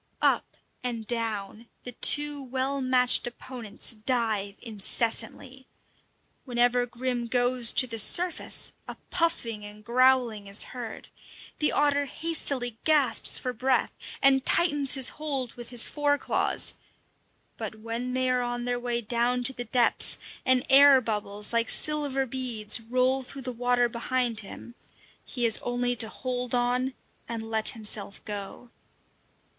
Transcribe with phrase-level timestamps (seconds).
[0.23, 5.67] Up and down, the two well matched opponents dive incessantly.
[6.43, 11.09] Whenever Grim goes to the surface, a puffing and growling is heard.
[11.59, 13.93] The otter hastily gasps for breath,
[14.23, 16.73] and tightens his hold with his fore claws;
[17.55, 21.69] but when they are on their way down to the depths, and air bubbles, like
[21.69, 24.73] silver beads, roll through the water behind him,
[25.23, 26.95] he has only to hold on
[27.29, 28.71] and let himself go.